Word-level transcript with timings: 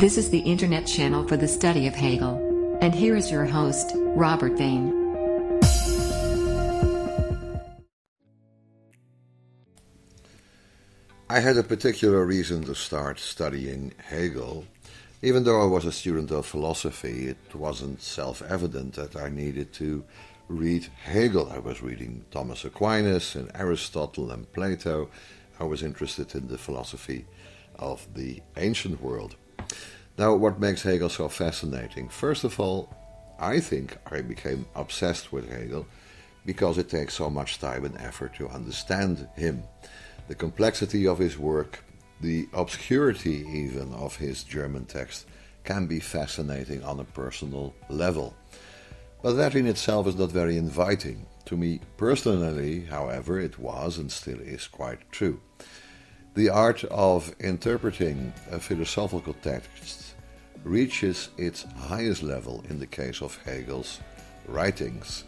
This 0.00 0.16
is 0.16 0.30
the 0.30 0.38
internet 0.38 0.86
channel 0.86 1.28
for 1.28 1.36
the 1.36 1.46
study 1.46 1.86
of 1.86 1.94
Hegel. 1.94 2.78
And 2.80 2.94
here 2.94 3.14
is 3.16 3.30
your 3.30 3.44
host, 3.44 3.92
Robert 4.16 4.56
Vane. 4.56 4.96
I 11.28 11.40
had 11.40 11.58
a 11.58 11.62
particular 11.62 12.24
reason 12.24 12.64
to 12.64 12.74
start 12.74 13.18
studying 13.18 13.92
Hegel. 13.98 14.64
Even 15.20 15.44
though 15.44 15.60
I 15.60 15.66
was 15.66 15.84
a 15.84 15.92
student 15.92 16.30
of 16.30 16.46
philosophy, 16.46 17.26
it 17.26 17.54
wasn't 17.54 18.00
self 18.00 18.40
evident 18.40 18.94
that 18.94 19.16
I 19.16 19.28
needed 19.28 19.70
to 19.74 20.02
read 20.48 20.88
Hegel. 21.04 21.52
I 21.52 21.58
was 21.58 21.82
reading 21.82 22.24
Thomas 22.30 22.64
Aquinas 22.64 23.34
and 23.34 23.50
Aristotle 23.54 24.30
and 24.30 24.50
Plato. 24.54 25.10
I 25.58 25.64
was 25.64 25.82
interested 25.82 26.34
in 26.34 26.48
the 26.48 26.56
philosophy 26.56 27.26
of 27.78 28.08
the 28.14 28.40
ancient 28.56 29.02
world. 29.02 29.36
Now, 30.18 30.34
what 30.34 30.60
makes 30.60 30.82
Hegel 30.82 31.08
so 31.08 31.28
fascinating? 31.28 32.08
First 32.08 32.44
of 32.44 32.60
all, 32.60 32.94
I 33.38 33.58
think 33.60 33.96
I 34.10 34.20
became 34.20 34.66
obsessed 34.74 35.32
with 35.32 35.50
Hegel 35.50 35.86
because 36.44 36.78
it 36.78 36.88
takes 36.88 37.14
so 37.14 37.30
much 37.30 37.58
time 37.58 37.84
and 37.84 37.96
effort 37.98 38.34
to 38.36 38.48
understand 38.48 39.28
him. 39.36 39.62
The 40.28 40.34
complexity 40.34 41.06
of 41.06 41.18
his 41.18 41.38
work, 41.38 41.82
the 42.20 42.48
obscurity 42.52 43.46
even 43.48 43.92
of 43.94 44.16
his 44.16 44.44
German 44.44 44.84
text, 44.84 45.26
can 45.64 45.86
be 45.86 46.00
fascinating 46.00 46.82
on 46.84 47.00
a 47.00 47.04
personal 47.04 47.74
level. 47.88 48.34
But 49.22 49.34
that 49.34 49.54
in 49.54 49.66
itself 49.66 50.06
is 50.06 50.16
not 50.16 50.30
very 50.30 50.56
inviting. 50.56 51.26
To 51.46 51.56
me 51.56 51.80
personally, 51.96 52.82
however, 52.82 53.40
it 53.40 53.58
was 53.58 53.98
and 53.98 54.10
still 54.10 54.40
is 54.40 54.66
quite 54.66 55.10
true. 55.12 55.40
The 56.34 56.48
art 56.48 56.84
of 56.84 57.34
interpreting 57.40 58.32
a 58.52 58.60
philosophical 58.60 59.34
text 59.42 60.14
reaches 60.62 61.30
its 61.36 61.64
highest 61.76 62.22
level 62.22 62.64
in 62.70 62.78
the 62.78 62.86
case 62.86 63.20
of 63.20 63.36
Hegel's 63.44 64.00
writings. 64.46 65.24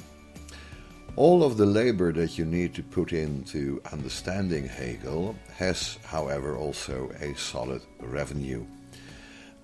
All 1.16 1.42
of 1.42 1.56
the 1.56 1.66
labor 1.66 2.12
that 2.12 2.38
you 2.38 2.44
need 2.44 2.72
to 2.74 2.84
put 2.84 3.12
into 3.12 3.82
understanding 3.92 4.68
Hegel 4.68 5.34
has, 5.56 5.98
however, 6.04 6.56
also 6.56 7.10
a 7.20 7.34
solid 7.34 7.82
revenue. 8.00 8.64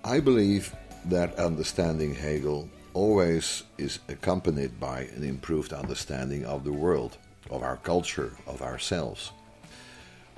I 0.03 0.19
believe 0.19 0.75
that 1.05 1.39
understanding 1.39 2.13
Hegel 2.13 2.69
always 2.93 3.63
is 3.77 3.99
accompanied 4.09 4.77
by 4.77 5.03
an 5.15 5.23
improved 5.23 5.71
understanding 5.71 6.45
of 6.45 6.65
the 6.65 6.73
world, 6.73 7.17
of 7.49 7.63
our 7.63 7.77
culture, 7.77 8.33
of 8.45 8.61
ourselves. 8.61 9.31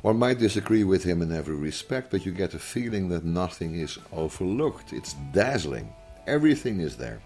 One 0.01 0.17
might 0.17 0.39
disagree 0.39 0.83
with 0.83 1.03
him 1.03 1.21
in 1.21 1.31
every 1.31 1.55
respect, 1.55 2.09
but 2.09 2.25
you 2.25 2.31
get 2.31 2.55
a 2.55 2.59
feeling 2.59 3.09
that 3.09 3.23
nothing 3.23 3.75
is 3.75 3.99
overlooked. 4.11 4.93
It's 4.93 5.13
dazzling. 5.31 5.93
Everything 6.25 6.79
is 6.79 6.97
there. 6.97 7.21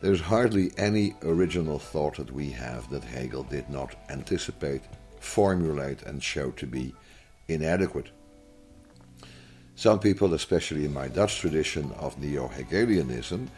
There's 0.00 0.20
hardly 0.20 0.72
any 0.76 1.14
original 1.22 1.78
thought 1.78 2.16
that 2.16 2.32
we 2.32 2.50
have 2.50 2.90
that 2.90 3.04
Hegel 3.04 3.44
did 3.44 3.70
not 3.70 3.94
anticipate, 4.10 4.82
formulate, 5.20 6.02
and 6.02 6.22
show 6.22 6.50
to 6.52 6.66
be 6.66 6.92
inadequate. 7.46 8.10
Some 9.76 10.00
people, 10.00 10.34
especially 10.34 10.86
in 10.86 10.92
my 10.92 11.06
Dutch 11.06 11.38
tradition 11.38 11.92
of 11.92 12.18
neo 12.18 12.48
Hegelianism, 12.48 13.48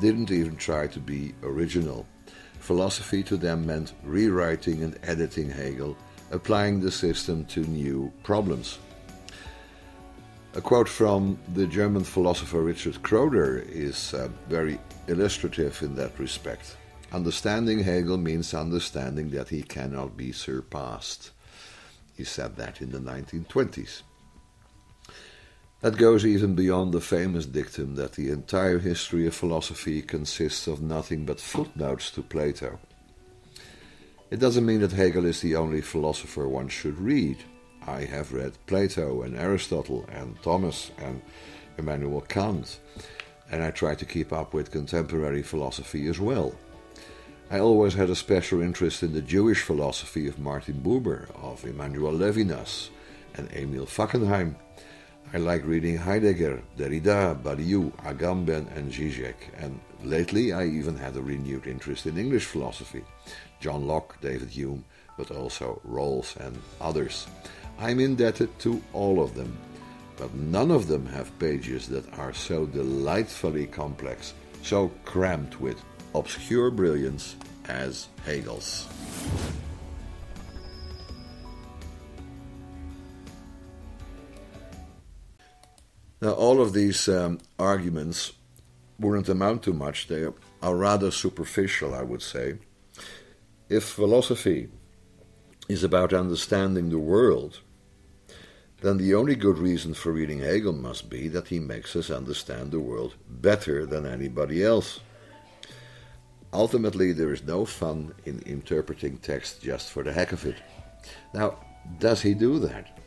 didn't 0.00 0.30
even 0.30 0.56
try 0.56 0.86
to 0.86 1.00
be 1.00 1.34
original. 1.42 2.06
Philosophy 2.60 3.22
to 3.24 3.36
them 3.36 3.66
meant 3.66 3.92
rewriting 4.02 4.82
and 4.82 4.98
editing 5.02 5.50
Hegel 5.50 5.98
applying 6.34 6.80
the 6.80 6.90
system 6.90 7.44
to 7.46 7.60
new 7.60 8.12
problems. 8.24 8.78
A 10.54 10.60
quote 10.60 10.88
from 10.88 11.38
the 11.54 11.66
German 11.66 12.04
philosopher 12.04 12.60
Richard 12.60 13.02
Kroner 13.02 13.64
is 13.68 14.12
uh, 14.14 14.28
very 14.48 14.78
illustrative 15.06 15.80
in 15.82 15.94
that 15.94 16.18
respect. 16.18 16.76
Understanding 17.12 17.78
Hegel 17.84 18.18
means 18.18 18.52
understanding 18.52 19.30
that 19.30 19.48
he 19.48 19.62
cannot 19.62 20.16
be 20.16 20.32
surpassed. 20.32 21.30
He 22.16 22.24
said 22.24 22.56
that 22.56 22.80
in 22.80 22.90
the 22.90 22.98
1920s. 22.98 24.02
That 25.80 25.96
goes 25.96 26.24
even 26.24 26.54
beyond 26.54 26.92
the 26.92 27.00
famous 27.00 27.46
dictum 27.46 27.94
that 27.96 28.12
the 28.12 28.30
entire 28.30 28.78
history 28.78 29.26
of 29.26 29.34
philosophy 29.34 30.02
consists 30.02 30.66
of 30.66 30.82
nothing 30.82 31.26
but 31.26 31.40
footnotes 31.40 32.10
to 32.12 32.22
Plato. 32.22 32.78
It 34.34 34.40
doesn't 34.40 34.66
mean 34.66 34.80
that 34.80 34.90
Hegel 34.90 35.26
is 35.26 35.40
the 35.40 35.54
only 35.54 35.80
philosopher 35.80 36.48
one 36.48 36.66
should 36.66 36.98
read. 36.98 37.44
I 37.86 38.00
have 38.00 38.32
read 38.32 38.58
Plato 38.66 39.22
and 39.22 39.36
Aristotle 39.36 40.04
and 40.10 40.34
Thomas 40.42 40.90
and 40.98 41.22
Immanuel 41.78 42.20
Kant, 42.22 42.80
and 43.48 43.62
I 43.62 43.70
try 43.70 43.94
to 43.94 44.04
keep 44.04 44.32
up 44.32 44.52
with 44.52 44.72
contemporary 44.72 45.44
philosophy 45.44 46.08
as 46.08 46.18
well. 46.18 46.52
I 47.48 47.60
always 47.60 47.94
had 47.94 48.10
a 48.10 48.16
special 48.16 48.60
interest 48.60 49.04
in 49.04 49.12
the 49.12 49.22
Jewish 49.22 49.62
philosophy 49.62 50.26
of 50.26 50.40
Martin 50.40 50.80
Buber, 50.82 51.30
of 51.40 51.64
Emmanuel 51.64 52.14
Levinas, 52.14 52.88
and 53.36 53.48
Emil 53.52 53.86
Fackenheim. 53.86 54.56
I 55.32 55.38
like 55.38 55.64
reading 55.64 55.96
Heidegger, 55.96 56.62
Derrida, 56.76 57.40
Badiou, 57.42 57.92
Agamben, 58.04 58.68
and 58.76 58.92
Zizek, 58.92 59.34
and 59.58 59.80
lately 60.04 60.52
I 60.52 60.66
even 60.66 60.96
had 60.96 61.16
a 61.16 61.22
renewed 61.22 61.66
interest 61.66 62.06
in 62.06 62.18
English 62.18 62.44
philosophy. 62.44 63.02
John 63.60 63.86
Locke, 63.86 64.20
David 64.20 64.50
Hume, 64.50 64.84
but 65.16 65.30
also 65.30 65.80
Rawls 65.88 66.36
and 66.36 66.56
others. 66.80 67.26
I'm 67.78 67.98
indebted 67.98 68.56
to 68.60 68.80
all 68.92 69.22
of 69.22 69.34
them, 69.34 69.56
but 70.16 70.32
none 70.34 70.70
of 70.70 70.86
them 70.86 71.06
have 71.06 71.36
pages 71.38 71.88
that 71.88 72.18
are 72.18 72.32
so 72.32 72.66
delightfully 72.66 73.66
complex, 73.66 74.34
so 74.62 74.92
crammed 75.04 75.54
with 75.56 75.82
obscure 76.14 76.70
brilliance 76.70 77.34
as 77.68 78.08
Hegel's. 78.24 78.86
Now, 86.24 86.32
all 86.32 86.62
of 86.62 86.72
these 86.72 87.06
um, 87.06 87.38
arguments 87.58 88.32
wouldn't 88.98 89.28
amount 89.28 89.62
to 89.64 89.74
much. 89.74 90.08
They 90.08 90.26
are 90.62 90.74
rather 90.74 91.10
superficial, 91.10 91.94
I 91.94 92.02
would 92.02 92.22
say. 92.22 92.54
If 93.68 93.84
philosophy 93.84 94.70
is 95.68 95.84
about 95.84 96.14
understanding 96.14 96.88
the 96.88 96.98
world, 96.98 97.60
then 98.80 98.96
the 98.96 99.14
only 99.14 99.34
good 99.34 99.58
reason 99.58 99.92
for 99.92 100.12
reading 100.12 100.38
Hegel 100.38 100.72
must 100.72 101.10
be 101.10 101.28
that 101.28 101.48
he 101.48 101.60
makes 101.60 101.94
us 101.94 102.08
understand 102.08 102.70
the 102.70 102.80
world 102.80 103.16
better 103.28 103.84
than 103.84 104.06
anybody 104.06 104.64
else. 104.64 105.00
Ultimately, 106.54 107.12
there 107.12 107.34
is 107.34 107.42
no 107.42 107.66
fun 107.66 108.14
in 108.24 108.38
interpreting 108.46 109.18
text 109.18 109.60
just 109.60 109.90
for 109.90 110.02
the 110.02 110.12
heck 110.14 110.32
of 110.32 110.46
it. 110.46 110.56
Now, 111.34 111.58
does 111.98 112.22
he 112.22 112.32
do 112.32 112.58
that? 112.60 112.98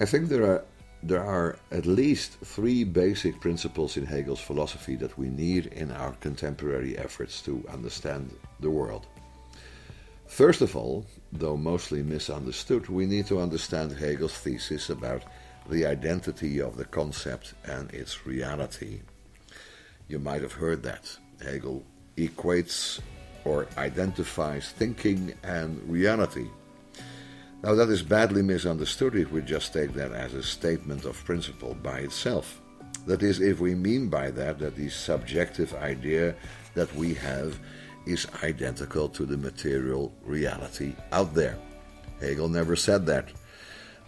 I 0.00 0.06
think 0.06 0.28
there 0.28 0.42
are 0.42 0.64
there 1.08 1.24
are 1.24 1.56
at 1.70 1.86
least 1.86 2.38
three 2.44 2.82
basic 2.82 3.40
principles 3.40 3.96
in 3.96 4.04
Hegel's 4.04 4.40
philosophy 4.40 4.96
that 4.96 5.16
we 5.16 5.28
need 5.28 5.66
in 5.66 5.92
our 5.92 6.12
contemporary 6.14 6.98
efforts 6.98 7.40
to 7.42 7.64
understand 7.72 8.34
the 8.60 8.70
world. 8.70 9.06
First 10.26 10.60
of 10.62 10.74
all, 10.74 11.06
though 11.32 11.56
mostly 11.56 12.02
misunderstood, 12.02 12.88
we 12.88 13.06
need 13.06 13.26
to 13.26 13.38
understand 13.38 13.92
Hegel's 13.92 14.36
thesis 14.36 14.90
about 14.90 15.22
the 15.70 15.86
identity 15.86 16.60
of 16.60 16.76
the 16.76 16.84
concept 16.84 17.54
and 17.64 17.90
its 17.92 18.26
reality. 18.26 19.00
You 20.08 20.18
might 20.18 20.42
have 20.42 20.52
heard 20.52 20.82
that. 20.82 21.16
Hegel 21.42 21.84
equates 22.16 23.00
or 23.44 23.68
identifies 23.76 24.70
thinking 24.70 25.34
and 25.44 25.80
reality. 25.88 26.48
Now, 27.66 27.74
that 27.74 27.88
is 27.88 28.04
badly 28.04 28.42
misunderstood 28.42 29.16
if 29.16 29.32
we 29.32 29.42
just 29.42 29.72
take 29.72 29.92
that 29.94 30.12
as 30.12 30.34
a 30.34 30.42
statement 30.44 31.04
of 31.04 31.24
principle 31.24 31.74
by 31.74 31.98
itself. 31.98 32.62
That 33.08 33.24
is, 33.24 33.40
if 33.40 33.58
we 33.58 33.74
mean 33.74 34.08
by 34.08 34.30
that 34.30 34.60
that 34.60 34.76
the 34.76 34.88
subjective 34.88 35.74
idea 35.74 36.36
that 36.74 36.94
we 36.94 37.14
have 37.14 37.58
is 38.06 38.28
identical 38.44 39.08
to 39.08 39.26
the 39.26 39.36
material 39.36 40.14
reality 40.22 40.94
out 41.10 41.34
there. 41.34 41.58
Hegel 42.20 42.48
never 42.48 42.76
said 42.76 43.04
that. 43.06 43.30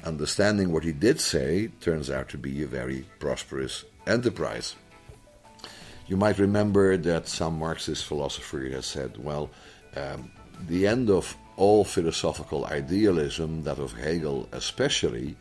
Understanding 0.05 0.71
what 0.71 0.85
he 0.85 0.93
did 0.93 1.21
say 1.21 1.67
turns 1.81 2.11
out 2.11 2.29
to 2.29 2.39
be 2.39 2.63
a 2.63 2.69
very 2.69 3.07
prosperous 3.19 3.85
enterprise. 4.07 4.77
You 6.07 6.17
might 6.17 6.39
remember 6.39 6.97
that 6.97 7.27
some 7.27 7.59
Marxist 7.59 8.05
philosopher 8.05 8.69
has 8.69 8.87
said, 8.87 9.17
well, 9.19 9.51
um, 9.97 10.31
the 10.69 10.87
end 10.87 11.11
of 11.11 11.37
all 11.59 11.85
philosophical 11.85 12.65
idealism, 12.65 13.65
that 13.65 13.79
of 13.79 13.93
Hegel 13.93 14.49
especially, 14.53 15.37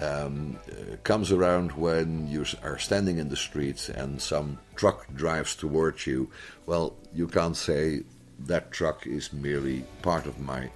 um, 0.00 0.56
uh, 0.70 0.96
comes 1.02 1.32
around 1.32 1.72
when 1.72 2.28
you 2.28 2.44
are 2.62 2.78
standing 2.78 3.18
in 3.18 3.28
the 3.28 3.36
street 3.36 3.88
and 3.88 4.22
some 4.22 4.58
truck 4.76 5.12
drives 5.14 5.56
towards 5.56 6.06
you. 6.06 6.30
Well, 6.66 6.94
you 7.12 7.26
can't 7.26 7.56
say 7.56 8.04
that 8.46 8.70
truck 8.70 9.06
is 9.06 9.32
merely 9.32 9.84
part 10.02 10.26
of 10.26 10.38
my 10.38 10.70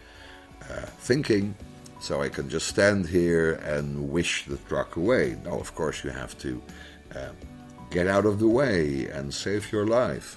uh, 0.69 0.87
thinking, 0.99 1.55
so 2.01 2.21
I 2.21 2.29
can 2.29 2.49
just 2.49 2.67
stand 2.67 3.07
here 3.07 3.53
and 3.63 4.11
wish 4.11 4.47
the 4.47 4.57
truck 4.69 4.97
away. 4.97 5.37
No, 5.45 5.61
of 5.61 5.75
course, 5.77 6.03
you 6.03 6.11
have 6.11 6.37
to 6.39 6.61
uh, 7.15 7.31
get 7.91 8.09
out 8.09 8.27
of 8.27 8.41
the 8.41 8.49
way 8.49 9.07
and 9.07 9.33
save 9.33 9.71
your 9.71 9.87
life. 9.87 10.37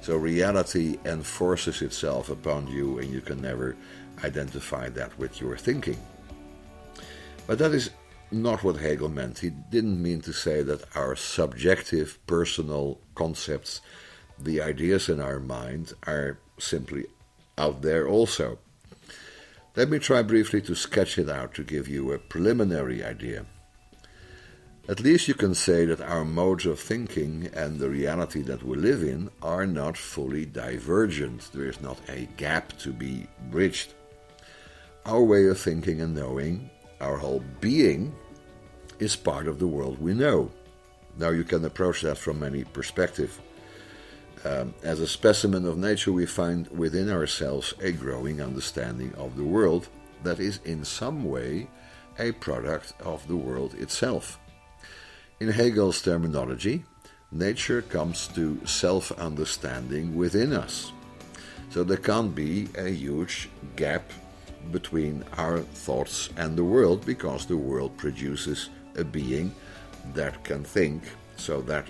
So 0.00 0.16
reality 0.16 0.98
enforces 1.04 1.82
itself 1.82 2.30
upon 2.30 2.66
you, 2.68 2.98
and 2.98 3.10
you 3.10 3.20
can 3.20 3.40
never 3.42 3.76
identify 4.24 4.88
that 4.90 5.16
with 5.18 5.40
your 5.40 5.56
thinking. 5.56 5.98
But 7.46 7.58
that 7.58 7.72
is 7.72 7.90
not 8.30 8.62
what 8.62 8.76
Hegel 8.76 9.08
meant. 9.08 9.38
He 9.38 9.50
didn't 9.50 10.02
mean 10.02 10.20
to 10.22 10.32
say 10.32 10.62
that 10.62 10.96
our 10.96 11.16
subjective, 11.16 12.18
personal 12.26 13.00
concepts, 13.14 13.80
the 14.38 14.60
ideas 14.60 15.08
in 15.08 15.20
our 15.20 15.40
mind, 15.40 15.94
are 16.06 16.38
simply 16.58 17.06
out 17.56 17.82
there 17.82 18.06
also. 18.06 18.58
Let 19.76 19.90
me 19.90 19.98
try 19.98 20.22
briefly 20.22 20.60
to 20.62 20.74
sketch 20.74 21.18
it 21.18 21.28
out 21.28 21.54
to 21.54 21.64
give 21.64 21.88
you 21.88 22.12
a 22.12 22.18
preliminary 22.18 23.02
idea. 23.04 23.46
At 24.88 25.00
least 25.00 25.28
you 25.28 25.34
can 25.34 25.54
say 25.54 25.84
that 25.84 26.00
our 26.00 26.24
modes 26.24 26.64
of 26.64 26.80
thinking 26.80 27.50
and 27.52 27.78
the 27.78 27.90
reality 27.90 28.40
that 28.42 28.62
we 28.62 28.78
live 28.78 29.02
in 29.02 29.28
are 29.42 29.66
not 29.66 29.98
fully 29.98 30.46
divergent. 30.46 31.50
There 31.52 31.68
is 31.68 31.82
not 31.82 31.98
a 32.08 32.26
gap 32.38 32.72
to 32.78 32.94
be 32.94 33.26
bridged. 33.50 33.92
Our 35.04 35.22
way 35.22 35.46
of 35.48 35.60
thinking 35.60 36.00
and 36.00 36.14
knowing, 36.14 36.70
our 37.02 37.18
whole 37.18 37.44
being, 37.60 38.14
is 38.98 39.14
part 39.14 39.46
of 39.46 39.58
the 39.58 39.66
world 39.66 39.98
we 39.98 40.14
know. 40.14 40.50
Now 41.18 41.30
you 41.30 41.44
can 41.44 41.66
approach 41.66 42.00
that 42.00 42.16
from 42.16 42.40
many 42.40 42.64
perspectives. 42.64 43.38
Um, 44.46 44.72
as 44.82 45.00
a 45.00 45.06
specimen 45.06 45.66
of 45.66 45.76
nature, 45.76 46.12
we 46.12 46.24
find 46.24 46.66
within 46.68 47.10
ourselves 47.10 47.74
a 47.82 47.92
growing 47.92 48.40
understanding 48.40 49.12
of 49.18 49.36
the 49.36 49.44
world 49.44 49.88
that 50.22 50.40
is 50.40 50.60
in 50.64 50.82
some 50.82 51.24
way 51.24 51.68
a 52.18 52.32
product 52.32 52.94
of 53.00 53.28
the 53.28 53.36
world 53.36 53.74
itself. 53.74 54.38
In 55.40 55.50
Hegel's 55.52 56.02
terminology, 56.02 56.84
nature 57.30 57.82
comes 57.82 58.26
to 58.34 58.60
self 58.66 59.12
understanding 59.12 60.16
within 60.16 60.52
us. 60.52 60.92
So 61.70 61.84
there 61.84 61.96
can't 61.96 62.34
be 62.34 62.68
a 62.76 62.88
huge 62.88 63.48
gap 63.76 64.10
between 64.72 65.24
our 65.36 65.60
thoughts 65.60 66.30
and 66.36 66.56
the 66.56 66.64
world 66.64 67.06
because 67.06 67.46
the 67.46 67.56
world 67.56 67.96
produces 67.96 68.70
a 68.96 69.04
being 69.04 69.54
that 70.12 70.42
can 70.42 70.64
think, 70.64 71.04
so 71.36 71.60
that 71.62 71.86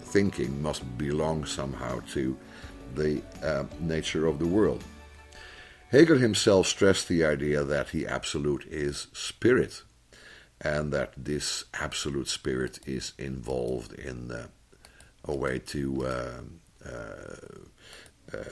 thinking 0.00 0.60
must 0.60 0.82
belong 0.98 1.44
somehow 1.44 2.00
to 2.14 2.36
the 2.96 3.22
uh, 3.44 3.62
nature 3.78 4.26
of 4.26 4.40
the 4.40 4.46
world. 4.46 4.82
Hegel 5.92 6.18
himself 6.18 6.66
stressed 6.66 7.06
the 7.06 7.24
idea 7.24 7.62
that 7.62 7.92
the 7.92 8.08
absolute 8.08 8.66
is 8.66 9.06
spirit 9.12 9.82
and 10.60 10.92
that 10.92 11.12
this 11.16 11.64
absolute 11.74 12.28
spirit 12.28 12.80
is 12.86 13.12
involved 13.18 13.92
in 13.92 14.30
uh, 14.30 14.46
a 15.24 15.34
way 15.34 15.58
to 15.58 16.06
uh, 16.06 16.40
uh, 16.84 18.36
uh, 18.36 18.44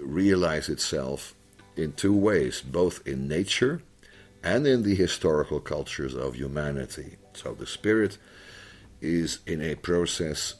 realize 0.00 0.68
itself 0.68 1.34
in 1.76 1.92
two 1.92 2.14
ways, 2.14 2.60
both 2.60 3.06
in 3.06 3.28
nature 3.28 3.82
and 4.42 4.66
in 4.66 4.82
the 4.82 4.94
historical 4.94 5.60
cultures 5.60 6.14
of 6.14 6.34
humanity. 6.34 7.16
So 7.34 7.54
the 7.54 7.66
spirit 7.66 8.18
is 9.00 9.40
in 9.46 9.62
a 9.62 9.74
process 9.74 10.54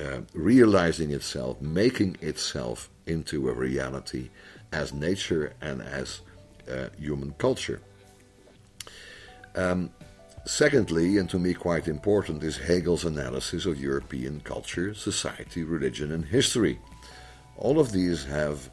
uh, 0.00 0.20
realizing 0.32 1.10
itself, 1.10 1.60
making 1.60 2.16
itself 2.20 2.88
into 3.06 3.48
a 3.48 3.52
reality 3.52 4.30
as 4.72 4.92
nature 4.92 5.52
and 5.60 5.82
as 5.82 6.22
uh, 6.70 6.88
human 6.98 7.32
culture. 7.32 7.82
Um, 9.54 9.90
secondly, 10.44 11.18
and 11.18 11.28
to 11.30 11.38
me 11.38 11.54
quite 11.54 11.88
important, 11.88 12.42
is 12.42 12.56
Hegel's 12.56 13.04
analysis 13.04 13.66
of 13.66 13.80
European 13.80 14.40
culture, 14.40 14.94
society, 14.94 15.62
religion, 15.62 16.12
and 16.12 16.24
history. 16.24 16.78
All 17.56 17.78
of 17.78 17.92
these 17.92 18.24
have 18.24 18.70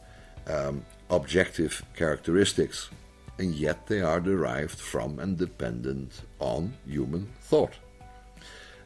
um, 0.48 0.86
objective 1.10 1.84
characteristics, 1.96 2.90
and 3.38 3.54
yet 3.54 3.88
they 3.88 4.02
are 4.02 4.20
derived 4.20 4.80
from 4.80 5.20
and 5.20 5.38
dependent 5.38 6.22
on 6.40 6.74
human 6.86 7.28
thought. 7.42 7.74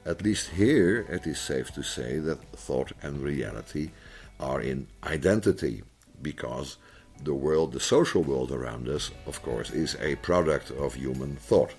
At 0.06 0.22
least 0.22 0.50
here 0.50 1.06
it 1.10 1.26
is 1.26 1.40
safe 1.40 1.72
to 1.72 1.84
say 1.84 2.20
that 2.20 2.42
thought 2.58 2.92
and 3.02 3.22
reality 3.22 3.92
are 4.40 4.62
in 4.62 4.88
identity, 5.04 5.84
because 6.22 6.78
the 7.24 7.34
world, 7.34 7.72
the 7.72 7.80
social 7.80 8.24
world 8.24 8.52
around 8.52 8.90
us, 8.90 9.12
of 9.26 9.42
course, 9.42 9.70
is 9.72 9.96
a 10.02 10.16
product 10.18 10.72
of 10.72 10.96
human 10.96 11.38
thought. 11.38 11.72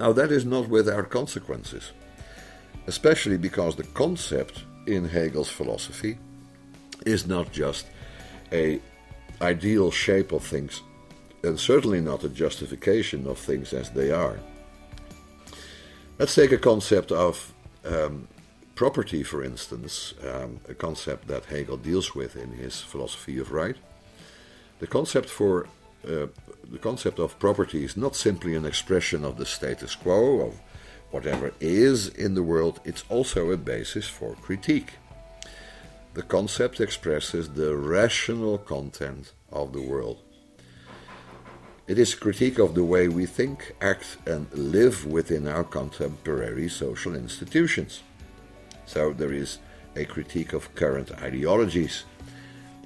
Now, 0.00 0.12
that 0.12 0.32
is 0.32 0.46
not 0.46 0.70
without 0.70 1.10
consequences, 1.10 1.92
especially 2.86 3.36
because 3.36 3.76
the 3.76 3.84
concept 3.84 4.64
in 4.86 5.04
Hegel's 5.04 5.50
philosophy 5.50 6.16
is 7.04 7.26
not 7.26 7.52
just 7.52 7.84
a 8.50 8.80
ideal 9.42 9.90
shape 9.90 10.32
of 10.32 10.42
things, 10.42 10.80
and 11.44 11.60
certainly 11.60 12.00
not 12.00 12.24
a 12.24 12.30
justification 12.30 13.26
of 13.26 13.38
things 13.38 13.74
as 13.74 13.90
they 13.90 14.10
are. 14.10 14.40
Let's 16.18 16.34
take 16.34 16.52
a 16.52 16.58
concept 16.58 17.12
of 17.12 17.52
um, 17.84 18.26
property, 18.74 19.22
for 19.22 19.44
instance, 19.44 20.14
um, 20.26 20.60
a 20.66 20.74
concept 20.74 21.28
that 21.28 21.44
Hegel 21.44 21.76
deals 21.76 22.14
with 22.14 22.36
in 22.36 22.52
his 22.52 22.80
philosophy 22.80 23.38
of 23.38 23.52
right. 23.52 23.76
The 24.78 24.86
concept 24.86 25.28
for 25.28 25.68
uh, 26.06 26.26
the 26.70 26.78
concept 26.78 27.18
of 27.18 27.38
property 27.38 27.84
is 27.84 27.96
not 27.96 28.16
simply 28.16 28.54
an 28.54 28.64
expression 28.64 29.24
of 29.24 29.36
the 29.36 29.46
status 29.46 29.94
quo, 29.94 30.40
of 30.40 30.60
whatever 31.10 31.52
is 31.60 32.08
in 32.08 32.34
the 32.34 32.42
world, 32.42 32.80
it's 32.84 33.04
also 33.08 33.50
a 33.50 33.56
basis 33.56 34.06
for 34.06 34.34
critique. 34.36 34.92
The 36.14 36.22
concept 36.22 36.80
expresses 36.80 37.50
the 37.50 37.76
rational 37.76 38.58
content 38.58 39.32
of 39.52 39.72
the 39.72 39.82
world. 39.82 40.22
It 41.86 41.98
is 41.98 42.14
a 42.14 42.18
critique 42.18 42.58
of 42.58 42.74
the 42.74 42.84
way 42.84 43.08
we 43.08 43.26
think, 43.26 43.74
act, 43.80 44.16
and 44.26 44.52
live 44.52 45.06
within 45.06 45.48
our 45.48 45.64
contemporary 45.64 46.68
social 46.68 47.16
institutions. 47.16 48.02
So 48.86 49.12
there 49.12 49.32
is 49.32 49.58
a 49.96 50.04
critique 50.04 50.52
of 50.52 50.72
current 50.76 51.10
ideologies, 51.20 52.04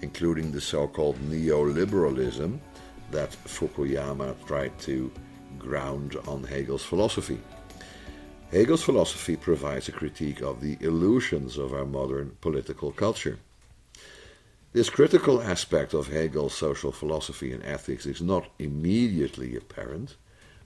including 0.00 0.52
the 0.52 0.61
so 0.61 0.88
called 0.88 1.19
neoliberalism 1.19 2.61
that 3.14 3.31
Fukuyama 3.31 4.34
tried 4.44 4.76
to 4.81 5.11
ground 5.58 6.16
on 6.26 6.43
Hegel's 6.43 6.84
philosophy. 6.84 7.40
Hegel's 8.50 8.82
philosophy 8.82 9.37
provides 9.37 9.88
a 9.88 9.92
critique 9.92 10.42
of 10.42 10.61
the 10.61 10.76
illusions 10.80 11.56
of 11.56 11.73
our 11.73 11.85
modern 11.85 12.37
political 12.40 12.90
culture. 12.90 13.38
This 14.73 14.90
critical 14.90 15.40
aspect 15.40 15.94
of 15.94 16.09
Hegel's 16.09 16.54
social 16.54 16.90
philosophy 16.90 17.52
and 17.52 17.62
ethics 17.62 18.04
is 18.04 18.21
not 18.21 18.49
immediately 18.59 19.54
apparent, 19.56 20.16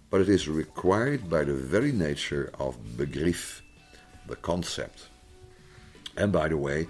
but 0.08 0.22
it 0.22 0.30
is 0.30 0.48
required 0.48 1.28
by 1.28 1.44
the 1.44 1.52
very 1.52 1.92
nature 1.92 2.50
of 2.58 2.96
Begriff, 2.96 3.62
the 4.26 4.36
concept. 4.36 5.08
And 6.16 6.32
by 6.32 6.48
the 6.48 6.56
way, 6.56 6.88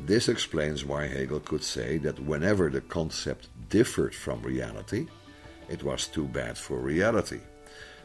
this 0.00 0.28
explains 0.28 0.84
why 0.84 1.06
Hegel 1.06 1.40
could 1.40 1.64
say 1.64 1.98
that 1.98 2.20
whenever 2.20 2.68
the 2.68 2.82
concept 2.82 3.48
differed 3.68 4.14
from 4.14 4.42
reality, 4.42 5.06
it 5.68 5.82
was 5.82 6.06
too 6.06 6.26
bad 6.26 6.58
for 6.58 6.78
reality. 6.78 7.40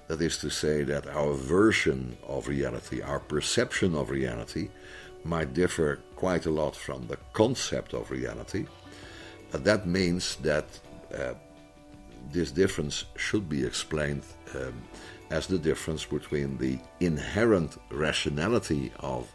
That 0.08 0.22
is 0.22 0.38
to 0.40 0.50
say, 0.50 0.84
that 0.84 1.08
our 1.08 1.34
version 1.34 2.18
of 2.28 2.48
reality, 2.48 3.02
our 3.02 3.20
perception 3.20 3.96
of 3.96 4.10
reality, 4.10 4.70
might 5.24 5.54
differ 5.54 6.00
quite 6.16 6.46
a 6.46 6.52
lot 6.52 6.76
from 6.76 7.08
the 7.08 7.18
concept 7.34 7.94
of 7.94 8.10
reality, 8.10 8.66
but 9.52 9.64
that 9.64 9.86
means 9.86 10.38
that 10.38 10.66
uh, 11.14 11.34
this 12.32 12.52
difference 12.52 13.06
should 13.16 13.48
be 13.48 13.64
explained 13.64 14.24
um, 14.56 14.82
as 15.30 15.48
the 15.48 15.58
difference 15.58 16.06
between 16.06 16.58
the 16.58 16.80
inherent 17.00 17.78
rationality 17.90 18.92
of 19.00 19.32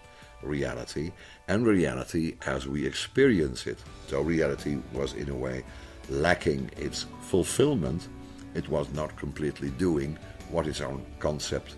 reality 0.47 1.13
and 1.49 1.67
reality 1.67 2.37
as 2.47 2.67
we 2.67 2.87
experience 2.87 3.67
it. 3.67 3.79
So 4.09 4.21
reality 4.21 4.79
was 4.93 5.15
in 5.15 5.29
a 5.29 5.35
way 5.35 5.65
lacking 6.09 6.71
its 6.77 7.07
fulfillment. 7.21 8.09
It 8.55 8.69
was 8.69 8.93
not 8.93 9.17
completely 9.17 9.71
doing 9.71 10.19
what 10.51 10.67
its 10.67 10.81
own 10.81 11.05
concept 11.19 11.77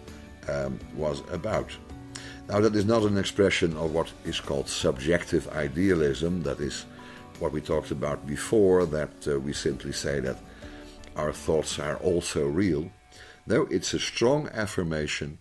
um, 0.48 0.78
was 0.94 1.22
about. 1.32 1.70
Now, 2.48 2.60
that 2.60 2.75
is 2.75 2.87
not 2.87 3.02
an 3.02 3.18
expression 3.18 3.76
of 3.76 3.92
what 3.92 4.10
is 4.25 4.40
called 4.40 4.68
subjective 4.68 5.48
idealism. 5.48 6.42
That 6.42 6.60
is 6.60 6.87
what 7.38 7.52
we 7.52 7.60
talked 7.60 7.90
about 7.90 8.26
before, 8.26 8.87
that 8.87 9.28
uh, 9.28 9.38
we 9.38 9.52
simply 9.52 9.92
say 9.92 10.20
that 10.20 10.38
our 11.16 11.32
thoughts 11.32 11.78
are 11.78 11.96
also 11.96 12.46
real. 12.46 12.90
No, 13.46 13.66
it's 13.70 13.94
a 13.94 13.98
strong 13.98 14.48
affirmation 14.48 15.38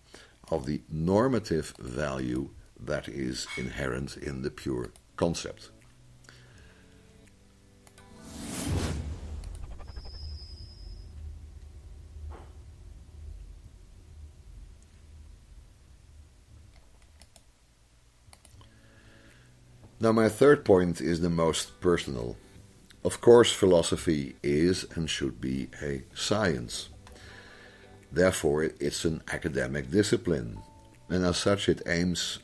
of 0.50 0.66
the 0.66 0.80
normative 0.90 1.74
value 1.78 2.50
that 2.80 3.08
is 3.08 3.46
inherent 3.56 4.16
in 4.16 4.42
the 4.42 4.50
pure 4.50 4.90
concept. 5.16 5.70
Now, 20.00 20.12
my 20.12 20.28
third 20.28 20.64
point 20.64 21.00
is 21.00 21.20
the 21.20 21.28
most 21.28 21.80
personal. 21.80 22.36
Of 23.04 23.20
course, 23.20 23.52
philosophy 23.52 24.36
is 24.44 24.86
and 24.94 25.10
should 25.10 25.40
be 25.40 25.70
a 25.82 26.04
science. 26.14 26.88
Therefore, 28.12 28.70
it's 28.78 29.04
an 29.04 29.22
academic 29.32 29.90
discipline, 29.90 30.58
and 31.08 31.24
as 31.24 31.36
such, 31.38 31.68
it 31.68 31.82
aims, 31.86 32.38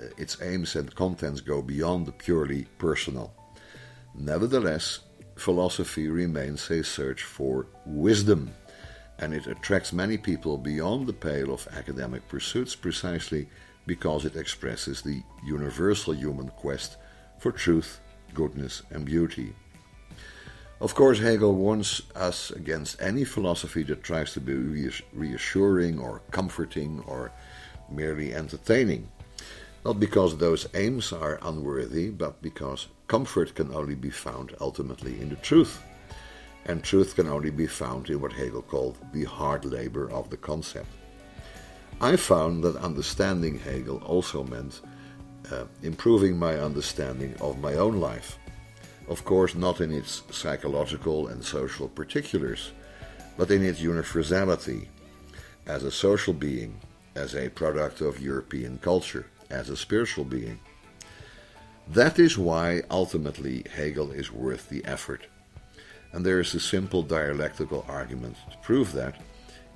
Uh, 0.00 0.06
its 0.16 0.40
aims 0.42 0.76
and 0.76 0.94
contents 0.94 1.40
go 1.40 1.62
beyond 1.62 2.06
the 2.06 2.12
purely 2.12 2.66
personal. 2.78 3.32
Nevertheless, 4.14 5.00
philosophy 5.36 6.08
remains 6.08 6.70
a 6.70 6.82
search 6.82 7.22
for 7.22 7.66
wisdom, 7.86 8.52
and 9.18 9.34
it 9.34 9.46
attracts 9.46 9.92
many 9.92 10.18
people 10.18 10.58
beyond 10.58 11.06
the 11.06 11.12
pale 11.12 11.52
of 11.52 11.68
academic 11.76 12.26
pursuits 12.28 12.74
precisely 12.74 13.48
because 13.86 14.24
it 14.24 14.36
expresses 14.36 15.02
the 15.02 15.22
universal 15.44 16.14
human 16.14 16.48
quest 16.50 16.96
for 17.38 17.52
truth, 17.52 18.00
goodness, 18.34 18.82
and 18.90 19.04
beauty. 19.04 19.54
Of 20.80 20.94
course, 20.94 21.18
Hegel 21.18 21.54
warns 21.54 22.02
us 22.14 22.52
against 22.52 23.02
any 23.02 23.24
philosophy 23.24 23.82
that 23.84 24.04
tries 24.04 24.32
to 24.34 24.40
be 24.40 24.54
reassuring 25.12 25.98
or 25.98 26.22
comforting 26.30 27.02
or 27.06 27.32
merely 27.90 28.32
entertaining. 28.32 29.08
Not 29.88 30.00
because 30.00 30.36
those 30.36 30.68
aims 30.74 31.14
are 31.14 31.38
unworthy, 31.40 32.10
but 32.10 32.42
because 32.42 32.88
comfort 33.06 33.54
can 33.54 33.72
only 33.74 33.94
be 33.94 34.10
found 34.10 34.54
ultimately 34.60 35.18
in 35.18 35.30
the 35.30 35.36
truth. 35.36 35.82
And 36.66 36.84
truth 36.84 37.14
can 37.14 37.26
only 37.26 37.48
be 37.48 37.66
found 37.66 38.10
in 38.10 38.20
what 38.20 38.34
Hegel 38.34 38.60
called 38.60 38.98
the 39.14 39.24
hard 39.24 39.64
labor 39.64 40.10
of 40.10 40.28
the 40.28 40.36
concept. 40.36 40.90
I 42.02 42.16
found 42.16 42.64
that 42.64 42.76
understanding 42.76 43.58
Hegel 43.58 44.02
also 44.04 44.44
meant 44.44 44.82
uh, 45.50 45.64
improving 45.82 46.38
my 46.38 46.58
understanding 46.58 47.34
of 47.40 47.58
my 47.58 47.72
own 47.76 47.98
life 47.98 48.38
of 49.08 49.24
course 49.24 49.54
not 49.54 49.80
in 49.80 49.90
its 49.90 50.22
psychological 50.30 51.28
and 51.28 51.42
social 51.42 51.88
particulars, 51.88 52.72
but 53.38 53.50
in 53.50 53.64
its 53.64 53.80
universality 53.80 54.90
as 55.66 55.82
a 55.82 55.90
social 55.90 56.34
being, 56.34 56.78
as 57.14 57.34
a 57.34 57.48
product 57.48 58.02
of 58.02 58.20
European 58.20 58.76
culture, 58.82 59.24
as 59.50 59.68
a 59.68 59.76
spiritual 59.76 60.24
being. 60.24 60.58
That 61.88 62.18
is 62.18 62.36
why 62.36 62.82
ultimately 62.90 63.64
Hegel 63.74 64.10
is 64.10 64.32
worth 64.32 64.68
the 64.68 64.84
effort. 64.84 65.26
And 66.12 66.24
there 66.24 66.40
is 66.40 66.54
a 66.54 66.60
simple 66.60 67.02
dialectical 67.02 67.84
argument 67.88 68.36
to 68.50 68.58
prove 68.58 68.92
that, 68.92 69.20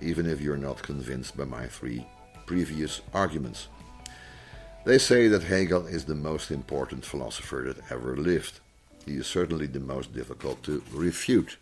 even 0.00 0.26
if 0.26 0.41
you're 0.41 0.57
not 0.57 0.83
convinced 0.83 1.37
by 1.37 1.45
my 1.45 1.67
three 1.67 2.07
previous 2.47 3.00
arguments. 3.14 3.69
They 4.85 4.99
say 4.99 5.29
that 5.29 5.45
Hegel 5.45 5.87
is 5.87 6.05
the 6.05 6.14
most 6.14 6.50
important 6.50 7.05
philosopher 7.05 7.64
that 7.67 7.93
ever 7.93 8.17
lived 8.17 8.61
he 9.07 9.17
is 9.17 9.26
certainly 9.26 9.67
the 9.67 9.81
most 9.81 10.12
difficult 10.14 10.62
to 10.64 10.83
refute. 10.93 11.57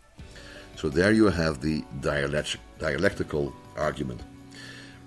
So 0.75 0.89
there 0.89 1.11
you 1.11 1.25
have 1.25 1.61
the 1.61 1.83
dialect 1.99 2.57
dialectical 2.79 3.53
argument. 3.75 4.21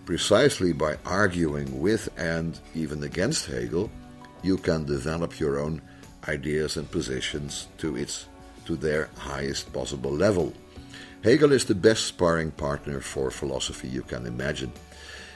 Precisely 0.05 0.75
by 0.75 0.99
arguing 1.07 1.81
with 1.81 2.11
and 2.19 2.61
even 2.75 3.03
against 3.03 3.47
Hegel, 3.47 3.91
you 4.43 4.59
can 4.59 4.85
develop 4.85 5.41
your 5.41 5.59
own 5.59 5.81
ideas 6.29 6.77
and 6.77 6.91
positions 6.91 7.69
to 7.79 7.97
its 7.97 8.27
to 8.67 8.77
their 8.77 9.09
highest 9.17 9.73
possible 9.73 10.11
level. 10.11 10.53
Hegel 11.23 11.53
is 11.53 11.65
the 11.65 11.75
best 11.75 12.05
sparring 12.05 12.51
partner 12.51 13.01
for 13.01 13.31
philosophy 13.31 13.89
you 13.89 14.03
can 14.03 14.27
imagine. 14.27 14.73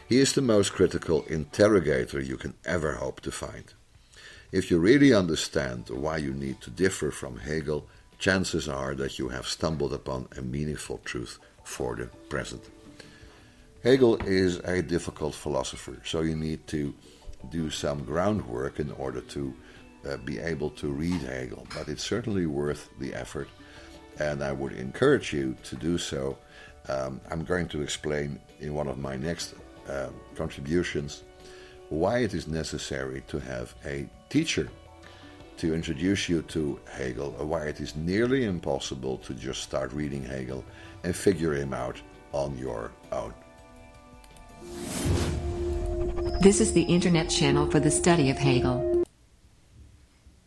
He 0.08 0.18
is 0.18 0.32
the 0.32 0.42
most 0.42 0.72
critical 0.72 1.24
interrogator 1.24 2.20
you 2.20 2.36
can 2.36 2.54
ever 2.64 2.94
hope 2.94 3.20
to 3.22 3.30
find. 3.30 3.72
If 4.52 4.70
you 4.70 4.78
really 4.78 5.12
understand 5.12 5.90
why 5.90 6.18
you 6.18 6.32
need 6.32 6.60
to 6.62 6.70
differ 6.70 7.10
from 7.10 7.38
Hegel, 7.38 7.86
chances 8.18 8.68
are 8.68 8.94
that 8.94 9.18
you 9.18 9.28
have 9.28 9.46
stumbled 9.46 9.92
upon 9.92 10.28
a 10.36 10.42
meaningful 10.42 11.00
truth 11.04 11.38
for 11.64 11.96
the 11.96 12.06
present. 12.28 12.64
Hegel 13.84 14.16
is 14.26 14.56
a 14.64 14.82
difficult 14.82 15.36
philosopher, 15.36 16.00
so 16.04 16.22
you 16.22 16.34
need 16.34 16.66
to 16.66 16.92
do 17.50 17.70
some 17.70 18.02
groundwork 18.02 18.80
in 18.80 18.90
order 18.92 19.20
to 19.20 19.54
uh, 20.08 20.16
be 20.18 20.40
able 20.40 20.70
to 20.70 20.88
read 20.88 21.20
Hegel, 21.20 21.64
but 21.74 21.88
it's 21.88 22.02
certainly 22.02 22.46
worth 22.46 22.90
the 22.98 23.14
effort, 23.14 23.48
and 24.18 24.42
I 24.42 24.50
would 24.50 24.72
encourage 24.72 25.32
you 25.32 25.56
to 25.62 25.76
do 25.76 25.96
so. 25.96 26.36
Um, 26.88 27.20
I'm 27.30 27.44
going 27.44 27.68
to 27.68 27.82
explain 27.82 28.40
in 28.58 28.74
one 28.74 28.88
of 28.88 28.98
my 28.98 29.16
next 29.16 29.54
uh, 29.88 30.08
contributions 30.34 31.22
why 31.88 32.18
it 32.18 32.34
is 32.34 32.48
necessary 32.48 33.22
to 33.28 33.38
have 33.38 33.76
a 33.86 34.08
teacher 34.28 34.68
to 35.58 35.72
introduce 35.72 36.28
you 36.28 36.42
to 36.42 36.80
Hegel, 36.90 37.30
why 37.30 37.66
it 37.66 37.80
is 37.80 37.94
nearly 37.94 38.44
impossible 38.44 39.18
to 39.18 39.34
just 39.34 39.62
start 39.62 39.92
reading 39.92 40.24
Hegel 40.24 40.64
and 41.04 41.14
figure 41.14 41.54
him 41.54 41.72
out 41.72 42.00
on 42.32 42.58
your 42.58 42.90
own. 43.12 43.32
This 46.40 46.60
is 46.60 46.72
the 46.72 46.82
internet 46.82 47.28
channel 47.28 47.70
for 47.70 47.80
the 47.80 47.90
study 47.90 48.30
of 48.30 48.38
Hegel. 48.38 48.87